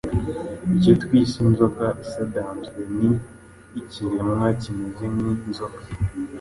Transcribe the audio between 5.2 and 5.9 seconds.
inzoka